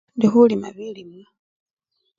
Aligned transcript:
Indi 0.15 0.27
khulima 0.33 0.69
bilimwa. 0.75 1.25